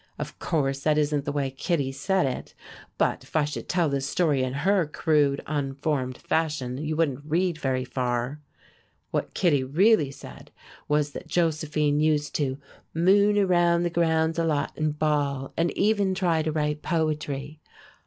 [0.17, 2.55] Of course that isn't the way Kittie said it,
[2.97, 7.59] but if I should tell this story in her crude, unformed fashion, you wouldn't read
[7.59, 8.39] very far.
[9.11, 10.49] What Kittie really said
[10.87, 12.57] was that Josephine used to
[12.95, 17.59] "moon around the grounds a lot and bawl, and even try to write poetry."